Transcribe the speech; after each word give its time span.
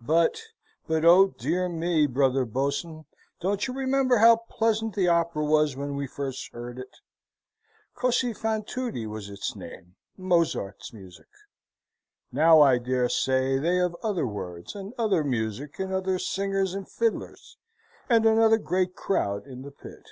But 0.00 0.40
but 0.86 1.04
oh, 1.04 1.34
dear 1.38 1.68
me, 1.68 2.06
Brother 2.06 2.46
Boatswain! 2.46 3.04
Don't 3.40 3.66
you 3.68 3.74
remember 3.74 4.16
how 4.16 4.36
pleasant 4.48 4.94
the 4.94 5.08
opera 5.08 5.44
was 5.44 5.76
when 5.76 5.96
we 5.96 6.06
first 6.06 6.50
heard 6.54 6.78
it? 6.78 6.96
Cosi 7.94 8.32
fan 8.32 8.64
tutti 8.64 9.06
was 9.06 9.28
its 9.28 9.54
name 9.54 9.96
Mozart's 10.16 10.94
music. 10.94 11.28
Now, 12.32 12.62
I 12.62 12.78
dare 12.78 13.10
say, 13.10 13.58
they 13.58 13.76
have 13.76 13.94
other 14.02 14.26
words, 14.26 14.74
and 14.74 14.94
other 14.96 15.22
music, 15.22 15.78
and 15.78 15.92
other 15.92 16.18
singers 16.18 16.72
and 16.72 16.88
fiddlers, 16.88 17.58
and 18.08 18.24
another 18.24 18.56
great 18.56 18.96
crowd 18.96 19.46
in 19.46 19.60
the 19.60 19.70
pit. 19.72 20.06